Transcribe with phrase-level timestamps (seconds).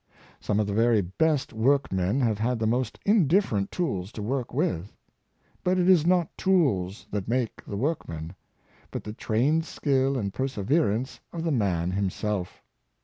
[0.39, 4.95] Some of the very best workmen have had the most indifferent tools to work with.
[5.63, 8.89] But it is not tools that make the workman, 2 5 2 Ferguson— Stoth ard,
[8.89, 12.63] but the trained skill and perseverance of the man him self.